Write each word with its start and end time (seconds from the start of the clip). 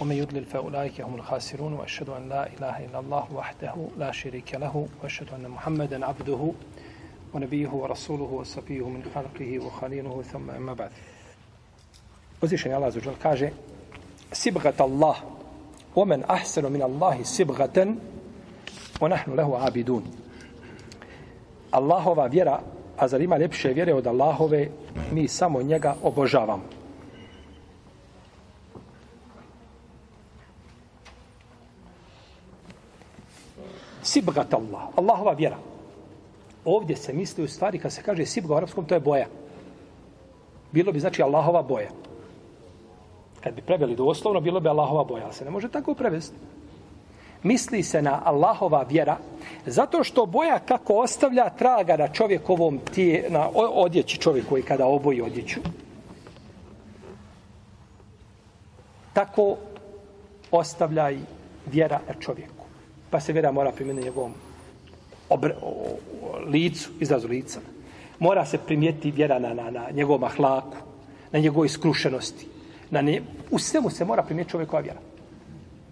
ومن 0.00 0.16
يضلل 0.16 0.44
فأولئك 0.44 1.00
هم 1.00 1.14
الخاسرون 1.14 1.72
وأشهد 1.72 2.08
أن 2.08 2.28
لا 2.28 2.46
إله 2.46 2.84
إلا 2.84 2.98
الله 2.98 3.26
وحده 3.34 3.74
لا 3.98 4.12
شريك 4.12 4.54
له 4.54 4.88
وأشهد 5.02 5.28
أن 5.34 5.48
محمدا 5.48 6.06
عبده 6.06 6.52
ونبيه 7.34 7.68
ورسوله 7.68 8.24
وصفيه 8.24 8.88
من 8.88 9.02
خلقه 9.14 9.58
وخليله 9.58 10.22
ثم 10.22 10.50
أما 10.50 10.74
بعد 10.74 10.90
Uzvišen 12.42 12.70
je 12.70 12.76
Allah 12.76 12.92
za 12.92 13.00
kaže 13.22 13.50
Sibgat 14.32 14.80
Allah 14.80 15.16
ومن 15.96 16.24
أحسن 16.24 16.72
من 16.72 16.82
الله 16.82 17.22
سبغة 17.22 17.96
ونحن 19.00 19.34
له 19.34 19.58
عابدون 19.58 20.04
Allahova 21.72 22.26
vjera, 22.26 22.60
a 22.96 23.08
zar 23.08 23.20
ima 23.20 23.38
ljepše 23.38 23.68
vjere 23.68 23.94
od 23.94 24.06
Allahove, 24.06 24.68
mi 25.12 25.28
samo 25.28 25.62
njega 25.62 25.94
obožavamo. 26.02 26.75
Sibgat 34.16 34.54
Allah, 34.54 34.88
Allahova 34.96 35.32
vjera. 35.32 35.56
Ovdje 36.64 36.96
se 36.96 37.12
misli 37.12 37.44
u 37.44 37.48
stvari, 37.48 37.78
kad 37.78 37.92
se 37.92 38.02
kaže 38.02 38.26
sibga 38.26 38.54
u 38.54 38.56
arapskom, 38.56 38.84
to 38.84 38.94
je 38.94 39.00
boja. 39.00 39.26
Bilo 40.72 40.92
bi 40.92 41.00
znači 41.00 41.22
Allahova 41.22 41.62
boja. 41.62 41.90
Kad 43.40 43.54
bi 43.54 43.62
preveli 43.62 43.96
doslovno, 43.96 44.40
bilo 44.40 44.60
bi 44.60 44.68
Allahova 44.68 45.04
boja, 45.04 45.24
ali 45.24 45.34
se 45.34 45.44
ne 45.44 45.50
može 45.50 45.68
tako 45.68 45.94
prevesti. 45.94 46.36
Misli 47.42 47.82
se 47.82 48.02
na 48.02 48.22
Allahova 48.24 48.82
vjera, 48.82 49.16
zato 49.66 50.04
što 50.04 50.26
boja 50.26 50.58
kako 50.58 50.94
ostavlja 50.94 51.50
traga 51.50 51.96
na 51.96 52.08
čovjekovom 52.08 52.78
tije, 52.94 53.26
na 53.30 53.50
odjeći 53.54 54.18
čovjek 54.18 54.48
koji 54.48 54.62
kada 54.62 54.86
oboji 54.86 55.22
odjeću. 55.22 55.60
Tako 59.12 59.56
ostavlja 60.50 61.10
i 61.10 61.18
vjera 61.66 62.00
na 62.08 62.14
čovjeku 62.20 62.55
pa 63.16 63.20
se 63.20 63.32
vjera 63.32 63.52
mora 63.52 63.72
primijeniti 63.72 64.06
njegovom 64.06 64.32
obre, 65.28 65.54
o, 65.62 65.68
o, 65.68 66.38
licu, 66.46 66.90
izrazu 67.00 67.28
lica. 67.28 67.60
Mora 68.18 68.44
se 68.46 68.58
primijeti 68.58 69.10
vjera 69.10 69.38
na, 69.38 69.54
na, 69.54 69.70
na 69.70 69.84
njegovom 69.90 70.24
ahlaku, 70.24 70.76
na 71.32 71.38
njegovoj 71.38 71.68
skrušenosti. 71.68 72.46
Na 72.90 73.02
ne, 73.02 73.22
u 73.50 73.58
svemu 73.58 73.90
se 73.90 74.04
mora 74.04 74.22
primijeti 74.22 74.50
čovjekova 74.50 74.82
vjera. 74.82 75.00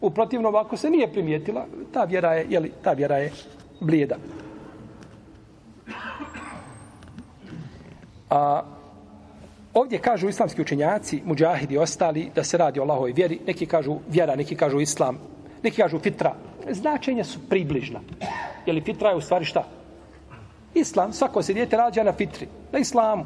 U 0.00 0.11
protivnom, 0.11 0.55
ako 0.55 0.77
se 0.77 0.91
nije 0.91 1.12
primijetila, 1.12 1.66
ta 1.92 2.05
vjera 2.05 2.34
je, 2.34 2.47
jeli, 2.48 2.72
ta 2.83 2.92
vjera 2.92 3.16
je 3.16 3.33
blijeda. 3.81 4.16
A, 8.31 8.62
ovdje 9.75 9.98
kažu 9.98 10.28
islamski 10.28 10.61
učenjaci, 10.61 11.22
muđahidi 11.25 11.78
ostali, 11.78 12.31
da 12.34 12.44
se 12.44 12.59
radi 12.59 12.81
o 12.81 12.83
Allahovoj 12.83 13.12
vjeri. 13.12 13.41
Neki 13.47 13.66
kažu 13.66 13.98
vjera, 14.09 14.36
neki 14.36 14.56
kažu 14.56 14.81
islam, 14.81 15.19
neki 15.62 15.77
kažu 15.77 15.98
fitra, 15.98 16.34
značenja 16.70 17.25
su 17.25 17.39
približna. 17.48 18.01
Je 18.67 18.73
li 18.73 18.81
fitra 18.81 19.11
je 19.11 19.17
u 19.17 19.20
stvari 19.20 19.45
šta? 19.45 19.65
Islam, 20.75 21.12
svako 21.12 21.43
se 21.43 21.53
djete 21.53 21.77
rađa 21.77 22.03
na 22.03 22.12
fitri, 22.12 22.48
na 22.73 22.79
islamu. 22.79 23.25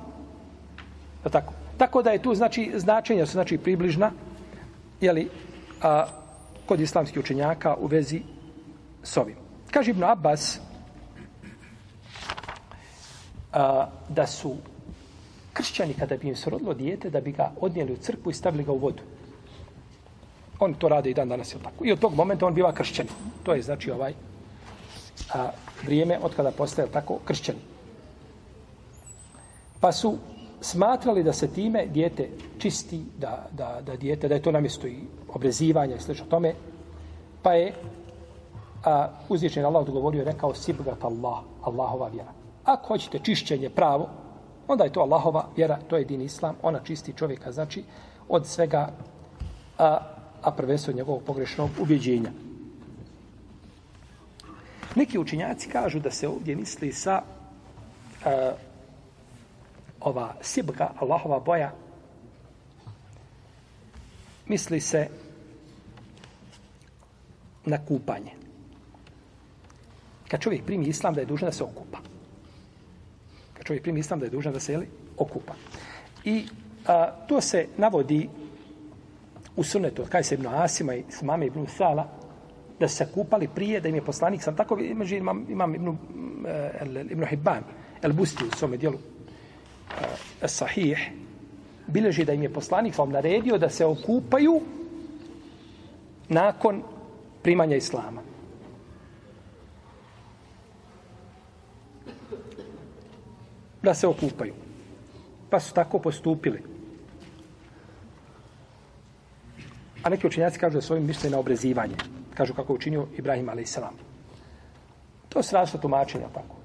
Je 1.24 1.30
tako. 1.30 1.52
tako 1.78 2.02
da 2.02 2.10
je 2.10 2.22
tu 2.22 2.34
znači 2.34 2.72
značenja 2.74 3.26
su 3.26 3.32
znači 3.32 3.58
približna 3.58 4.10
je 5.00 5.12
li 5.12 5.28
a, 5.82 6.06
kod 6.66 6.80
islamskih 6.80 7.20
učenjaka 7.20 7.76
u 7.80 7.86
vezi 7.86 8.22
s 9.02 9.16
ovim. 9.16 9.36
Kaže 9.70 9.90
Ibn 9.90 10.04
Abbas 10.04 10.60
a, 13.52 13.86
da 14.08 14.26
su 14.26 14.56
kršćani 15.52 15.94
kada 15.94 16.16
bi 16.16 16.28
im 16.28 16.36
se 16.36 16.50
rodilo 16.50 16.74
dijete 16.74 17.10
da 17.10 17.20
bi 17.20 17.32
ga 17.32 17.52
odnijeli 17.60 17.92
u 17.92 17.96
crkvu 17.96 18.30
i 18.30 18.34
stavili 18.34 18.64
ga 18.64 18.72
u 18.72 18.78
vodu. 18.78 19.02
On 20.60 20.74
to 20.74 20.88
rade 20.88 21.10
i 21.10 21.14
dan 21.14 21.28
danas, 21.28 21.54
je 21.54 21.58
tako? 21.62 21.84
I 21.84 21.92
od 21.92 21.98
tog 21.98 22.14
momenta 22.14 22.46
on 22.46 22.54
biva 22.54 22.72
kršćan. 22.72 23.06
To 23.42 23.54
je, 23.54 23.62
znači, 23.62 23.90
ovaj 23.90 24.14
a, 25.34 25.50
vrijeme 25.84 26.18
od 26.22 26.34
kada 26.34 26.50
postaje, 26.50 26.88
tako, 26.88 27.18
kršćan. 27.24 27.54
Pa 29.80 29.92
su 29.92 30.16
smatrali 30.60 31.22
da 31.22 31.32
se 31.32 31.48
time 31.48 31.86
dijete 31.86 32.28
čisti, 32.58 33.04
da, 33.18 33.46
da, 33.52 33.78
da 33.86 33.96
dijete, 33.96 34.28
da 34.28 34.34
je 34.34 34.42
to 34.42 34.52
namjesto 34.52 34.86
i 34.86 34.98
obrezivanja 35.28 35.96
i 35.96 36.00
slično 36.00 36.26
tome. 36.26 36.54
Pa 37.42 37.52
je 37.52 37.72
a, 38.84 39.08
uzvišen 39.28 39.64
Allah 39.64 39.82
odgovorio 39.82 40.22
i 40.22 40.24
rekao 40.24 40.54
Sibgat 40.54 41.04
Allah, 41.04 41.38
Allahova 41.62 42.08
vjera. 42.08 42.32
Ako 42.64 42.88
hoćete 42.88 43.18
čišćenje 43.18 43.70
pravo, 43.70 44.08
onda 44.68 44.84
je 44.84 44.92
to 44.92 45.00
Allahova 45.00 45.46
vjera, 45.56 45.78
to 45.88 45.96
je 45.96 46.04
din 46.04 46.20
Islam, 46.20 46.56
ona 46.62 46.80
čisti 46.84 47.12
čovjeka, 47.12 47.52
znači, 47.52 47.84
od 48.28 48.46
svega 48.46 48.90
a, 49.78 49.98
a 50.42 50.50
prvenstveno 50.50 50.96
njegovog 50.96 51.22
pogrešnog 51.22 51.70
ubjeđenja. 51.80 52.30
Neki 54.94 55.18
učinjaci 55.18 55.68
kažu 55.68 56.00
da 56.00 56.10
se 56.10 56.28
ovdje 56.28 56.56
misli 56.56 56.92
sa 56.92 57.22
uh, 57.22 58.58
ova 60.00 60.34
sibga, 60.40 60.90
Allahova 61.00 61.40
boja, 61.40 61.72
misli 64.46 64.80
se 64.80 65.08
na 67.64 67.78
kupanje. 67.86 68.32
Kad 70.28 70.40
čovjek 70.40 70.64
primi 70.64 70.86
islam 70.86 71.14
da 71.14 71.20
je 71.20 71.26
dužan 71.26 71.48
da 71.48 71.52
se 71.52 71.64
okupa. 71.64 71.98
Kad 73.54 73.66
čovjek 73.66 73.82
primi 73.82 74.00
islam 74.00 74.20
da 74.20 74.26
je 74.26 74.30
dužan 74.30 74.52
da 74.52 74.60
se 74.60 74.72
jeli, 74.72 74.88
okupa. 75.16 75.54
I 76.24 76.46
a, 76.86 77.10
to 77.28 77.40
se 77.40 77.66
navodi 77.76 78.28
u 79.58 79.64
sunnetu 79.64 80.02
od 80.02 80.08
Kajsa 80.08 80.34
ibn 80.34 80.46
Asima 80.46 80.94
i 80.94 81.04
s 81.08 81.22
mame 81.22 81.46
ibn 81.46 81.66
Sala, 81.66 82.08
da 82.80 82.88
se 82.88 83.06
kupali 83.14 83.48
prije, 83.54 83.80
da 83.80 83.88
im 83.88 83.94
je 83.94 84.04
poslanik, 84.04 84.42
sam 84.42 84.56
tako 84.56 84.78
imaži, 84.78 85.16
imam, 85.16 85.46
imam 85.48 85.74
ibn, 85.74 85.88
uh, 85.88 85.96
ibn 87.10 87.24
Hibban, 87.24 87.64
el 88.02 88.12
Busti 88.12 88.44
u 88.44 88.56
svome 88.56 88.76
dijelu, 88.76 88.96
uh, 88.96 90.46
sahih, 90.46 91.10
bileži 91.86 92.24
da 92.24 92.32
im 92.32 92.42
je 92.42 92.52
poslanik 92.52 92.98
vam 92.98 93.10
naredio 93.10 93.58
da 93.58 93.68
se 93.68 93.86
okupaju 93.86 94.60
nakon 96.28 96.82
primanja 97.42 97.76
Islama. 97.76 98.22
Da 103.82 103.94
se 103.94 104.06
okupaju. 104.06 104.54
Pa 105.50 105.60
su 105.60 105.74
tako 105.74 105.98
postupili. 105.98 106.77
A 110.08 110.10
neki 110.10 110.26
učenjaci 110.26 110.58
kažu 110.58 110.74
da 110.74 110.80
svojim 110.80 111.06
misle 111.06 111.30
na 111.30 111.38
obrezivanje. 111.38 111.94
Kažu 112.34 112.54
kako 112.54 112.74
učinio 112.74 113.06
Ibrahim 113.16 113.48
a.s. 113.48 113.78
To 115.28 115.42
se 115.42 115.56
različno 115.56 115.80
tumačenja 115.80 116.28
tako. 116.34 116.56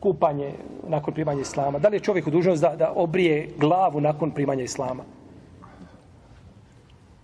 Kupanje 0.00 0.54
nakon 0.88 1.14
primanja 1.14 1.40
Islama. 1.40 1.78
Da 1.78 1.88
li 1.88 1.96
je 1.96 2.00
čovjek 2.00 2.28
dužnost 2.28 2.62
da, 2.62 2.74
da 2.76 2.92
obrije 2.96 3.50
glavu 3.58 4.00
nakon 4.00 4.30
primanja 4.30 4.62
Islama? 4.62 5.04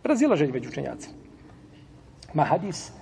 Razilaženje 0.05 0.53
među 0.53 0.69
učenjacima. 0.69 1.15
Ma 2.34 2.44
hadis, 2.44 2.93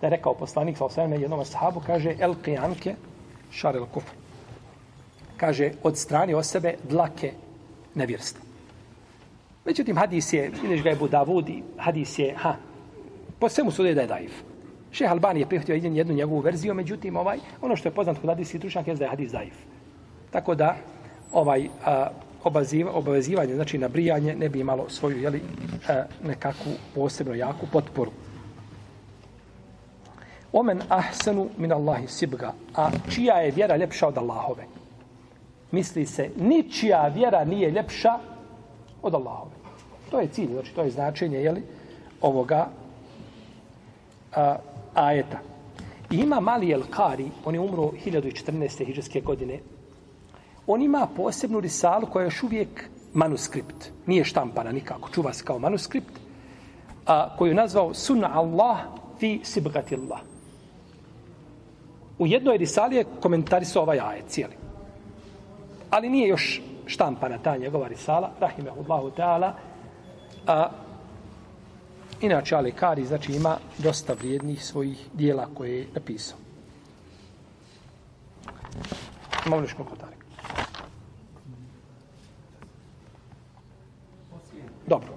da 0.00 0.06
je 0.06 0.10
rekao 0.10 0.34
poslanik 0.34 0.76
sa 0.76 1.06
na 1.06 1.16
jednom 1.16 1.44
sahabu, 1.44 1.80
kaže 1.86 2.16
el 2.20 2.34
qijanke 2.44 2.94
šar 3.50 3.76
el 3.76 3.86
kufr. 3.86 4.12
Kaže, 5.36 5.72
od 5.82 5.96
strani 5.98 6.34
o 6.34 6.42
sebe 6.42 6.74
dlake 6.88 7.32
nevjerstva. 7.94 8.45
Međutim, 9.66 9.96
hadis 9.96 10.32
je, 10.32 10.50
vidiš 10.62 10.82
ga 10.82 10.90
je 10.90 10.96
Budavudi, 10.96 11.62
hadis 11.76 12.18
je, 12.18 12.34
ha, 12.36 12.54
po 13.38 13.48
svemu 13.48 13.70
sude 13.70 13.94
da 13.94 14.00
je 14.00 14.06
daif. 14.06 14.32
Šeh 14.92 15.10
Albani 15.10 15.40
je 15.40 15.46
prihvatio 15.46 15.74
jednu 15.74 16.14
njegovu 16.14 16.40
verziju, 16.40 16.74
međutim, 16.74 17.16
ovaj, 17.16 17.38
ono 17.62 17.76
što 17.76 17.88
je 17.88 17.94
poznat 17.94 18.18
kod 18.18 18.30
hadis 18.30 18.48
stručnjaka 18.48 18.90
je 18.90 18.96
da 18.96 19.04
je 19.04 19.10
hadis 19.10 19.32
daif. 19.32 19.54
Tako 20.30 20.54
da, 20.54 20.76
ovaj, 21.32 21.68
a, 21.84 22.08
obaziva, 22.44 22.92
obavezivanje, 22.92 23.54
znači 23.54 23.78
na 23.78 23.88
brijanje, 23.88 24.36
ne 24.36 24.48
bi 24.48 24.60
imalo 24.60 24.88
svoju, 24.88 25.18
jeli, 25.18 25.42
a, 25.88 26.04
nekakvu 26.24 26.72
posebno 26.94 27.34
jaku 27.34 27.66
potporu. 27.72 28.10
Omen 30.52 30.80
ahsanu 30.88 31.48
min 31.58 31.72
Allahi 31.72 32.06
sibga. 32.06 32.52
A 32.74 32.90
čija 33.10 33.34
je 33.34 33.50
vjera 33.50 33.76
ljepša 33.76 34.08
od 34.08 34.18
Allahove? 34.18 34.64
Misli 35.70 36.06
se, 36.06 36.30
ničija 36.36 37.08
vjera 37.08 37.44
nije 37.44 37.70
ljepša 37.70 38.18
od 39.06 39.14
Allahove. 39.14 39.56
To 40.10 40.20
je 40.20 40.28
cilj, 40.28 40.52
znači 40.52 40.74
to 40.74 40.82
je 40.82 40.90
značenje 40.90 41.38
jeli, 41.38 41.62
ovoga 42.20 42.68
a, 44.36 44.56
ajeta. 44.94 45.38
I 46.10 46.16
ima 46.16 46.40
mali 46.40 46.72
El 46.72 46.82
Kari, 46.90 47.30
on 47.44 47.54
je 47.54 47.60
umro 47.60 47.82
1014. 47.82 48.86
hiđarske 48.86 49.20
godine. 49.20 49.58
On 50.66 50.82
ima 50.82 51.08
posebnu 51.16 51.60
risalu 51.60 52.06
koja 52.06 52.22
je 52.22 52.26
još 52.26 52.42
uvijek 52.42 52.88
manuskript. 53.14 53.90
Nije 54.06 54.24
štampana 54.24 54.72
nikako, 54.72 55.08
čuva 55.10 55.32
se 55.32 55.44
kao 55.44 55.58
manuskript. 55.58 56.12
A, 57.06 57.36
koju 57.36 57.48
je 57.48 57.54
nazvao 57.54 57.94
Sunna 57.94 58.30
Allah 58.34 58.78
fi 59.18 59.40
sibgati 59.44 59.94
Allah. 59.94 60.20
U 62.18 62.26
jednoj 62.26 62.56
risali 62.56 62.96
je 62.96 63.04
komentarisao 63.20 63.82
ovaj 63.82 64.00
ajet 64.00 64.24
cijeli. 64.28 64.54
Ali 65.90 66.10
nije 66.10 66.28
još 66.28 66.62
štampana 66.86 67.38
ta 67.38 67.56
njegova 67.56 67.88
risala, 67.88 68.30
rahimehullahu 68.40 69.10
ta'ala. 69.10 69.52
A, 70.46 70.68
inače, 72.20 72.56
Ali 72.56 72.72
Kari, 72.72 73.04
znači, 73.04 73.32
ima 73.32 73.58
dosta 73.78 74.12
vrijednih 74.12 74.64
svojih 74.64 75.08
dijela 75.14 75.48
koje 75.54 75.78
je 75.78 75.86
napisao. 75.94 76.38
Imamo 79.46 79.62
nešto 79.62 79.84
komentari. 79.84 80.16
Dobro. 84.86 85.08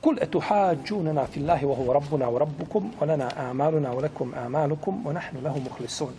Kul 0.00 0.16
etuhađunana 0.20 1.26
fillahi 1.26 1.66
wa 1.66 1.76
huwa 1.76 1.94
rabbuna 1.94 2.26
wa 2.26 2.38
rabbukum 2.38 2.92
wa 3.00 3.06
lana 3.06 3.30
amaluna 3.36 3.90
wa 3.90 4.02
lakum 4.02 4.34
amalukum 4.34 5.06
wa 5.06 5.12
nahnu 5.12 5.40
lahu 5.40 5.60
muhlisun. 5.60 6.12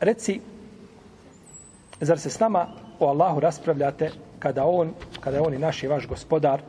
Reci, 0.00 0.40
zar 2.02 2.18
se 2.18 2.30
s 2.30 2.40
nama 2.40 2.66
o 2.98 3.06
Allahu 3.06 3.40
raspravljate 3.40 4.10
kada 4.38 4.64
on, 4.64 4.94
kada 5.20 5.36
je 5.36 5.42
on 5.42 5.54
i 5.54 5.58
naš 5.58 5.82
i 5.82 5.86
vaš 5.86 6.06
gospodar, 6.06 6.62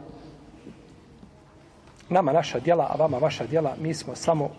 nama 2.09 2.33
naša 2.33 2.59
djela, 2.59 2.87
a 2.89 2.95
vama 2.97 3.17
vaša 3.17 3.45
djela, 3.45 3.75
mi 3.81 3.93
smo 3.93 4.15
samo, 4.15 4.49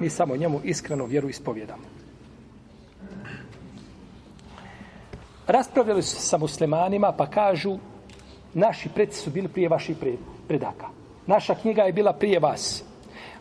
mi 0.00 0.10
samo 0.10 0.36
njemu 0.36 0.60
iskreno 0.64 1.06
vjeru 1.06 1.28
ispovjedamo. 1.28 1.82
Raspravljali 5.46 6.02
su 6.02 6.16
sa 6.16 6.38
muslimanima 6.38 7.12
pa 7.12 7.26
kažu 7.26 7.78
naši 8.54 8.88
predci 8.88 9.20
su 9.20 9.30
bili 9.30 9.48
prije 9.48 9.68
vaših 9.68 9.96
predaka. 10.48 10.86
Naša 11.26 11.54
knjiga 11.54 11.82
je 11.82 11.92
bila 11.92 12.12
prije 12.12 12.38
vas. 12.38 12.84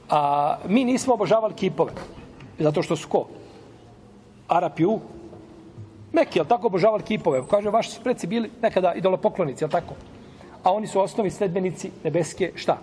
A 0.09 0.57
mi 0.67 0.83
nismo 0.83 1.13
obožavali 1.13 1.53
kipove. 1.53 1.91
Zato 2.59 2.83
što 2.83 2.95
su 2.95 3.09
ko? 3.09 3.27
Arapi 4.47 4.85
u 4.85 4.99
Meki, 6.13 6.39
jel 6.39 6.45
tako 6.45 6.67
obožavali 6.67 7.03
kipove? 7.03 7.41
Kaže, 7.49 7.69
vaši 7.69 7.91
su 7.91 8.01
preci 8.01 8.27
bili 8.27 8.49
nekada 8.61 8.93
idolopoklonici, 8.93 9.63
jel 9.63 9.69
tako? 9.69 9.95
A 10.63 10.71
oni 10.71 10.87
su 10.87 11.01
osnovi 11.01 11.29
sledbenici 11.29 11.91
nebeske, 12.03 12.51
šta? 12.55 12.77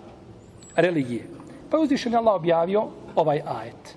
Religije. 0.75 1.27
Pa 1.69 1.77
je 1.77 1.83
uzvišen 1.83 2.15
Allah 2.15 2.35
objavio 2.35 2.87
ovaj 3.15 3.41
ajet. 3.45 3.95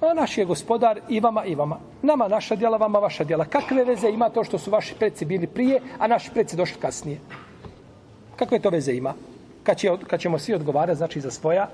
A 0.00 0.14
naš 0.14 0.38
je 0.38 0.44
gospodar 0.44 1.00
i 1.08 1.20
vama 1.20 1.44
i 1.44 1.54
vama. 1.54 1.78
Nama 2.02 2.28
naša 2.28 2.56
djela, 2.56 2.76
vama 2.76 2.98
vaša 2.98 3.24
djela. 3.24 3.44
Kakve 3.44 3.84
veze 3.84 4.08
ima 4.08 4.28
to 4.28 4.44
što 4.44 4.58
su 4.58 4.70
vaši 4.70 4.94
preci 4.94 5.24
bili 5.24 5.46
prije, 5.46 5.80
a 5.98 6.06
naši 6.06 6.30
preci 6.30 6.56
došli 6.56 6.80
kasnije? 6.80 7.18
Kakve 8.36 8.58
to 8.58 8.70
veze 8.70 8.92
ima? 8.92 9.14
Kad, 9.62 9.76
će, 9.76 9.90
kad 10.06 10.20
ćemo 10.20 10.38
svi 10.38 10.54
odgovarati, 10.54 10.98
znači, 10.98 11.20
za 11.20 11.30
svoja, 11.30 11.68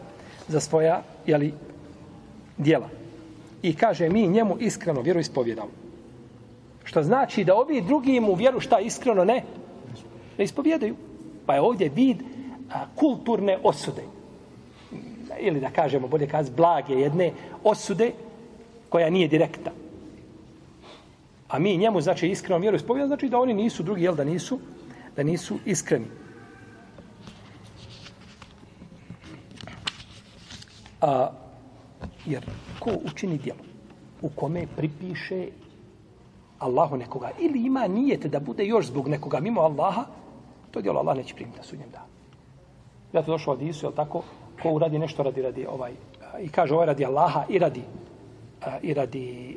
za 0.48 0.60
svoja, 0.60 1.02
jeli, 1.26 1.54
djela. 2.58 2.88
I 3.62 3.76
kaže, 3.76 4.08
mi 4.08 4.26
njemu 4.26 4.56
iskreno 4.60 5.00
vjeru 5.00 5.20
ispovjedamo. 5.20 5.85
Što 6.86 7.02
znači 7.02 7.44
da 7.44 7.54
ovi 7.54 7.80
drugi 7.80 8.20
mu 8.20 8.34
vjeru 8.34 8.60
šta 8.60 8.78
iskreno 8.78 9.24
ne, 9.24 9.42
ne 10.38 10.44
ispovjedaju. 10.44 10.94
Pa 11.46 11.54
je 11.54 11.60
ovdje 11.60 11.88
vid 11.88 12.22
a, 12.72 12.86
kulturne 12.94 13.58
osude. 13.62 14.02
Ili 15.40 15.60
da 15.60 15.70
kažemo, 15.70 16.08
bolje 16.08 16.26
kaz, 16.26 16.50
blage 16.50 16.94
jedne 16.94 17.32
osude 17.64 18.12
koja 18.88 19.10
nije 19.10 19.28
direktna. 19.28 19.70
A 21.48 21.58
mi 21.58 21.76
njemu, 21.76 22.00
znači, 22.00 22.28
iskreno 22.28 22.58
vjeru 22.58 22.76
ispovjedaju, 22.76 23.08
znači 23.08 23.28
da 23.28 23.38
oni 23.38 23.54
nisu 23.54 23.82
drugi, 23.82 24.02
jel 24.02 24.14
da 24.14 24.24
nisu, 24.24 24.58
da 25.16 25.22
nisu 25.22 25.58
iskreni. 25.64 26.06
A, 31.00 31.30
jer 32.26 32.46
ko 32.78 32.90
učini 33.04 33.38
djelo 33.38 33.60
u 34.22 34.28
kome 34.28 34.66
pripiše 34.76 35.46
Allahu 36.58 36.96
nekoga 36.96 37.30
ili 37.38 37.66
ima 37.66 37.86
nijete 37.86 38.28
da 38.28 38.40
bude 38.40 38.64
još 38.64 38.86
zbog 38.86 39.08
nekoga 39.08 39.40
mimo 39.40 39.60
Allaha, 39.60 40.04
to 40.70 40.80
djelo 40.80 41.00
Allah 41.00 41.16
neće 41.16 41.34
primiti 41.34 41.58
na 41.58 41.64
sudnjem 41.64 41.90
danu. 41.90 42.06
Ja 43.12 43.22
to 43.22 43.32
došao 43.32 43.54
od 43.54 43.62
Isu, 43.62 43.86
je 43.86 43.94
tako? 43.94 44.22
Ko 44.62 44.70
uradi 44.70 44.98
nešto 44.98 45.22
radi, 45.22 45.42
radi 45.42 45.66
ovaj, 45.66 45.92
i 46.40 46.48
kaže 46.48 46.74
ovaj 46.74 46.86
radi 46.86 47.04
Allaha 47.04 47.44
i 47.48 47.58
radi, 47.58 47.82
i 48.82 48.94
radi 48.94 49.56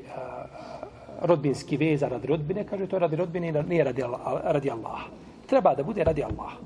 rodbinski 1.22 1.78
veza 1.78 2.08
radi 2.08 2.28
rodbine, 2.28 2.64
kaže 2.64 2.88
to 2.88 3.00
radi 3.00 3.16
rodbine 3.16 3.50
i 3.50 3.52
nije 3.52 3.84
radi, 3.84 4.04
radi 4.44 4.72
Allaha. 4.72 5.08
Treba 5.48 5.76
da 5.76 5.84
bude 5.84 6.04
radi 6.04 6.24
Allaha. 6.24 6.58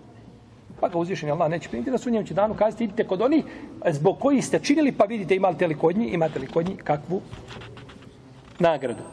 Pa 0.80 0.90
ga 0.90 0.98
uzvišen 0.98 1.32
Allah 1.32 1.50
neće 1.50 1.70
primiti 1.70 1.92
na 1.92 1.98
sudnjem 1.98 2.26
će 2.26 2.34
danu 2.34 2.54
kazati 2.54 2.84
idite 2.84 3.08
kod 3.08 3.22
onih 3.22 3.46
zbog 3.92 4.20
koji 4.20 4.42
ste 4.42 4.60
činili 4.60 4.92
pa 4.92 5.06
vidite 5.06 5.36
imate 5.36 5.68
li 5.68 5.78
kod 5.78 5.98
njih, 5.98 6.14
imate 6.14 6.40
li 6.40 6.48
kod 6.48 6.68
njih 6.68 6.84
kakvu 6.84 7.22
nagradu. 8.60 9.04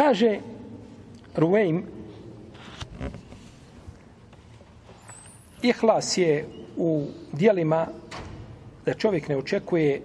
Kaže 0.00 0.38
Ruveim 1.36 1.84
Ihlas 5.62 6.18
je 6.18 6.46
u 6.76 7.06
dijelima 7.32 7.86
da 8.86 8.94
čovjek 8.94 9.28
ne 9.28 9.36
očekuje 9.36 10.02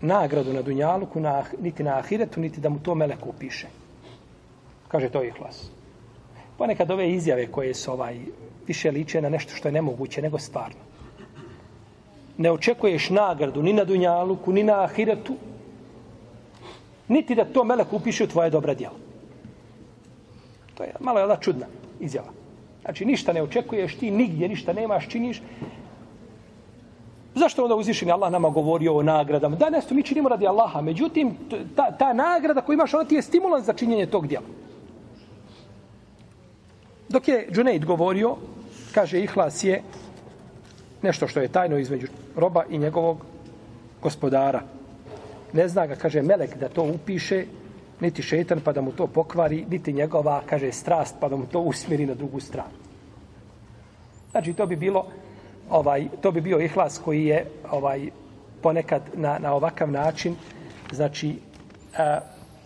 nagradu 0.00 0.52
na 0.52 0.62
Dunjaluku, 0.62 1.20
na, 1.20 1.44
niti 1.60 1.82
na 1.82 1.96
Ahiretu, 1.98 2.40
niti 2.40 2.60
da 2.60 2.68
mu 2.68 2.78
to 2.78 2.94
Meleku 2.94 3.32
piše. 3.38 3.66
Kaže 4.88 5.08
to 5.08 5.22
je 5.22 5.28
Ihlas. 5.28 5.70
Ponekad 6.58 6.90
ove 6.90 7.10
izjave 7.10 7.46
koje 7.46 7.74
su 7.74 7.92
ovaj, 7.92 8.20
više 8.66 8.90
liče 8.90 9.22
na 9.22 9.28
nešto 9.28 9.54
što 9.54 9.68
je 9.68 9.72
nemoguće 9.72 10.22
nego 10.22 10.38
stvarno. 10.38 10.80
Ne 12.36 12.50
očekuješ 12.50 13.10
nagradu 13.10 13.62
ni 13.62 13.72
na 13.72 13.84
Dunjaluku, 13.84 14.52
ni 14.52 14.62
na 14.62 14.82
Ahiretu, 14.84 15.36
niti 17.08 17.34
da 17.34 17.44
to 17.44 17.64
melek 17.64 17.92
upiše 17.92 18.24
u 18.24 18.26
tvoje 18.26 18.50
dobra 18.50 18.74
djela. 18.74 18.94
To 20.74 20.82
je 20.84 20.94
malo 21.00 21.20
je 21.20 21.36
čudna 21.40 21.66
izjava. 22.00 22.28
Znači, 22.82 23.04
ništa 23.04 23.32
ne 23.32 23.42
očekuješ, 23.42 23.96
ti 23.96 24.10
nigdje 24.10 24.48
ništa 24.48 24.72
nemaš, 24.72 25.08
činiš. 25.08 25.42
Zašto 27.34 27.62
onda 27.62 27.74
uzvišeni 27.74 28.12
Allah 28.12 28.32
nama 28.32 28.50
govori 28.50 28.88
o 28.88 29.02
nagradama? 29.02 29.56
Da, 29.56 29.70
nešto 29.70 29.94
mi 29.94 30.02
činimo 30.02 30.28
radi 30.28 30.46
Allaha. 30.46 30.80
Međutim, 30.80 31.36
ta, 31.76 31.90
ta 31.90 32.12
nagrada 32.12 32.60
koju 32.60 32.74
imaš, 32.74 32.94
ona 32.94 33.04
ti 33.04 33.14
je 33.14 33.22
stimulans 33.22 33.66
za 33.66 33.72
činjenje 33.72 34.06
tog 34.06 34.26
djela. 34.26 34.46
Dok 37.08 37.28
je 37.28 37.48
Džunejd 37.52 37.84
govorio, 37.84 38.36
kaže 38.94 39.20
ihlas 39.20 39.64
je 39.64 39.82
nešto 41.02 41.28
što 41.28 41.40
je 41.40 41.48
tajno 41.48 41.78
između 41.78 42.06
roba 42.36 42.64
i 42.70 42.78
njegovog 42.78 43.18
gospodara. 44.02 44.62
Ne 45.52 45.68
zna 45.68 45.86
ga, 45.86 45.96
kaže 45.96 46.22
Melek, 46.22 46.56
da 46.56 46.68
to 46.68 46.82
upiše, 46.82 47.44
niti 48.00 48.22
šetan 48.22 48.60
pa 48.60 48.72
da 48.72 48.80
mu 48.80 48.92
to 48.92 49.06
pokvari, 49.06 49.64
niti 49.70 49.92
njegova, 49.92 50.42
kaže, 50.46 50.72
strast 50.72 51.16
pa 51.20 51.28
da 51.28 51.36
mu 51.36 51.46
to 51.46 51.60
usmiri 51.60 52.06
na 52.06 52.14
drugu 52.14 52.40
stranu. 52.40 52.76
Znači, 54.30 54.52
to 54.52 54.66
bi 54.66 54.76
bilo, 54.76 55.06
ovaj, 55.70 56.08
to 56.20 56.30
bi 56.30 56.40
bio 56.40 56.60
ihlas 56.60 57.00
koji 57.04 57.24
je 57.24 57.46
ovaj 57.70 58.10
ponekad 58.62 59.02
na, 59.14 59.38
na 59.38 59.54
ovakav 59.54 59.90
način, 59.90 60.36
znači, 60.92 61.36
a, 61.98 62.20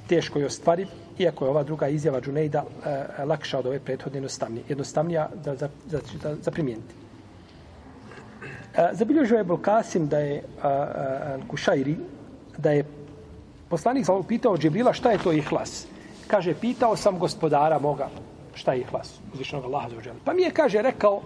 teško 0.09 0.39
je 0.39 0.47
ostvariv, 0.47 0.89
iako 1.19 1.45
je 1.45 1.51
ova 1.51 1.63
druga 1.63 1.89
izjava 1.89 2.21
Džunejda 2.21 2.65
e, 2.65 3.25
lakša 3.25 3.59
od 3.59 3.67
ove 3.67 3.81
prethodne 3.81 4.17
jednostavnije, 4.17 4.65
jednostavnija 4.69 5.29
da, 5.45 5.57
za, 5.57 5.69
za, 5.87 6.01
za, 6.23 6.37
za 6.43 6.51
primijeniti. 6.51 6.95
E, 8.77 8.89
zabilježio 8.93 9.39
je 9.39 9.45
Bulkasim 9.45 10.09
da 10.09 10.19
je 10.19 10.43
a, 10.63 10.69
a, 10.69 11.39
Kušajri, 11.49 11.97
da 12.59 12.71
je 12.71 12.85
poslanik 13.69 14.07
sam 14.07 14.23
pitao 14.23 14.57
Džibrila 14.57 14.93
šta 14.93 15.11
je 15.11 15.19
to 15.19 15.33
ihlas. 15.33 15.87
Kaže, 16.27 16.55
pitao 16.55 16.97
sam 16.97 17.19
gospodara 17.19 17.79
moga 17.79 18.09
šta 18.55 18.73
je 18.73 18.81
ihlas, 18.81 19.21
uzvišenog 19.33 19.65
Allaha 19.65 19.89
za 19.89 19.97
uđelu. 19.97 20.17
Pa 20.25 20.33
mi 20.33 20.43
je, 20.43 20.51
kaže, 20.51 20.83
rekao, 20.83 21.21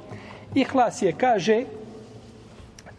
ihlas 0.55 1.03
je, 1.03 1.13
kaže, 1.13 1.65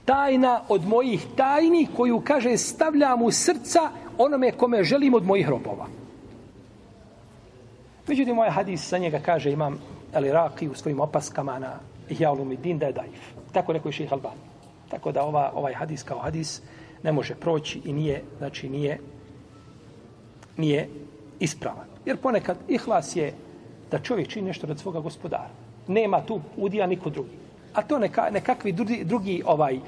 tajna 0.06 0.62
od 0.70 0.88
mojih 0.88 1.26
tajni 1.36 1.88
koju, 1.96 2.22
kaže, 2.26 2.58
stavljam 2.58 3.22
u 3.22 3.32
srca 3.32 3.90
onome 4.18 4.52
kome 4.52 4.84
želim 4.84 5.14
od 5.14 5.26
mojih 5.26 5.50
robova. 5.50 5.88
Međutim, 8.08 8.36
moj 8.36 8.50
hadis 8.50 8.88
sa 8.88 8.98
njega 8.98 9.20
kaže 9.20 9.52
imam 9.52 9.80
Ali 10.14 10.32
Raki 10.32 10.70
u 10.70 10.76
svojim 10.76 11.00
opaskama 11.00 11.60
na 11.60 11.74
Ihjalum 12.10 12.56
Din 12.56 12.80
da 12.80 12.86
je 12.86 12.94
daif. 12.94 13.20
Tako 13.52 13.74
neko 13.74 13.90
je 13.90 13.94
ših 13.94 14.14
Albani. 14.14 14.42
Tako 14.90 15.12
da 15.12 15.24
ova, 15.24 15.52
ovaj 15.56 15.74
hadis 15.74 16.04
kao 16.04 16.20
hadis 16.20 16.62
ne 17.04 17.12
može 17.12 17.36
proći 17.36 17.82
i 17.86 17.94
nije, 17.94 18.24
znači 18.38 18.70
nije, 18.70 19.00
nije 20.58 20.90
ispravan. 21.40 21.88
Jer 22.06 22.18
ponekad 22.18 22.58
ihlas 22.68 23.16
je 23.16 23.34
da 23.92 24.00
čovjek 24.00 24.28
čini 24.28 24.48
nešto 24.48 24.68
rad 24.68 24.80
svoga 24.80 25.00
gospodara. 25.00 25.50
Nema 25.88 26.22
tu 26.22 26.42
udija 26.58 26.88
niko 26.88 27.10
drugi. 27.10 27.48
a 27.74 27.82
to 27.82 28.00
neka, 28.00 28.30
nekakvi 28.34 28.72
drugi, 28.72 29.04
drugi 29.04 29.42
ovaj 29.46 29.76
e, 29.76 29.80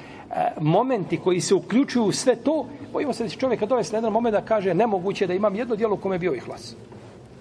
momenti 0.62 1.18
koji 1.18 1.42
se 1.42 1.56
uključuju 1.56 2.06
u 2.06 2.12
sve 2.12 2.36
to, 2.36 2.66
bojimo 2.94 3.14
se 3.14 3.24
da 3.24 3.30
će 3.30 3.38
čovjeka 3.38 3.66
dovesti 3.66 3.94
na 3.94 3.98
jedan 3.98 4.14
moment 4.14 4.34
da 4.34 4.42
kaže 4.42 4.74
nemoguće 4.74 5.28
da 5.28 5.34
imam 5.34 5.56
jedno 5.56 5.76
dijelo 5.76 5.96
u 5.96 5.98
kome 5.98 6.16
je 6.16 6.20
bio 6.20 6.34
ihlas. 6.34 6.76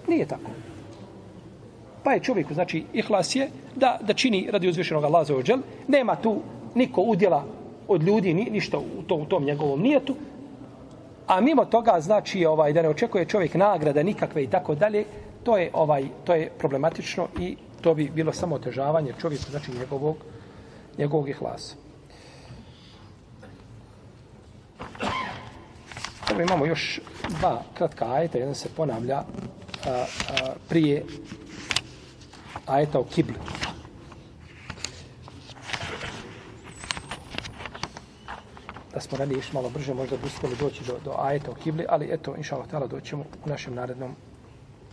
Nije 0.07 0.25
tako. 0.25 0.51
Pa 2.03 2.11
je 2.11 2.19
čovjeku, 2.19 2.53
znači, 2.53 2.83
ihlas 2.93 3.35
je 3.35 3.49
da, 3.75 3.99
da 4.01 4.13
čini 4.13 4.47
radi 4.51 4.69
uzvišenog 4.69 5.03
Allaha 5.03 5.23
za 5.23 5.35
ođel, 5.35 5.59
nema 5.87 6.15
tu 6.15 6.41
niko 6.75 7.01
udjela 7.01 7.45
od 7.89 8.03
ljudi, 8.03 8.33
ni, 8.33 8.49
ništa 8.51 8.77
u, 8.77 9.03
to, 9.07 9.15
u 9.15 9.25
tom 9.25 9.43
njegovom 9.43 9.81
nijetu, 9.81 10.15
a 11.27 11.41
mimo 11.41 11.65
toga, 11.65 11.99
znači, 12.01 12.45
ovaj 12.45 12.73
da 12.73 12.81
ne 12.81 12.89
očekuje 12.89 13.25
čovjek 13.25 13.53
nagrada 13.53 14.03
nikakve 14.03 14.43
i 14.43 14.47
tako 14.47 14.75
dalje, 14.75 15.05
to 15.43 15.57
je 15.57 15.69
ovaj 15.73 16.05
to 16.23 16.33
je 16.33 16.49
problematično 16.59 17.27
i 17.39 17.55
to 17.81 17.93
bi 17.93 18.09
bilo 18.09 18.33
samo 18.33 18.55
otežavanje 18.55 19.13
čovjeku, 19.21 19.51
znači 19.51 19.71
njegovog, 19.71 20.17
njegovog 20.97 21.29
ihlasa. 21.29 21.75
Dobro, 26.29 26.43
imamo 26.43 26.65
još 26.65 26.99
dva 27.39 27.61
kratka 27.73 28.13
ajeta, 28.13 28.37
jedan 28.37 28.55
se 28.55 28.69
ponavlja 28.75 29.17
a, 29.17 29.25
a, 29.89 30.05
prije 30.69 31.05
ajeta 32.65 32.99
o 32.99 33.03
kibli. 33.03 33.35
da 38.99 39.03
smo 39.03 39.17
ranije 39.17 39.39
išli 39.39 39.53
malo 39.53 39.69
brže, 39.69 39.93
možda 39.93 40.17
bi 40.17 40.25
uspjeli 40.25 40.55
doći 40.55 40.83
do, 40.83 40.97
do 41.05 41.15
ajeta 41.19 41.51
o 41.51 41.53
kibli, 41.53 41.85
ali 41.89 42.09
eto, 42.11 42.35
inša 42.35 42.55
Allah, 42.55 42.67
tala, 42.67 42.87
doćemo 42.87 43.23
u 43.45 43.49
našem 43.49 43.75
narednom 43.75 44.15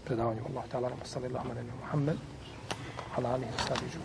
predavanju. 0.05 0.41
Allah, 0.49 0.65
ta'ala 0.73 0.89
nam 0.89 0.99
salli 1.05 1.29
lahma, 1.29 1.55
nene, 1.55 1.73
muhammed, 1.81 2.17
ala, 3.17 3.31
ali, 3.31 3.47
sali, 3.69 3.91
žu. 3.93 3.99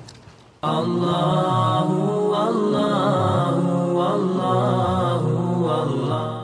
Allahu, 0.61 2.33
Allahu, 2.33 3.99
Allahu, 3.99 5.65
Allahu. 5.69 6.40